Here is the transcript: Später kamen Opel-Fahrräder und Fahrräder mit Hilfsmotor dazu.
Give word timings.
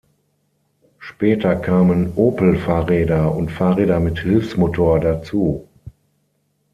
Später 0.97 1.55
kamen 1.55 2.13
Opel-Fahrräder 2.15 3.35
und 3.35 3.51
Fahrräder 3.51 3.99
mit 3.99 4.17
Hilfsmotor 4.17 4.99
dazu. 4.99 5.67